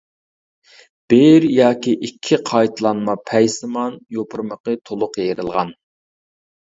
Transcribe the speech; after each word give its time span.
بىر 1.13 1.43
ياكى 1.57 1.93
ئىككى 2.07 2.39
قايتىلانما 2.51 3.17
پەيسىمان، 3.33 4.01
يوپۇرمىقى 4.19 4.77
تولۇق 4.91 5.21
يېرىلغان. 5.25 5.71